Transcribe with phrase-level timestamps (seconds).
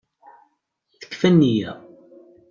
[0.99, 1.71] Tekfa nniya.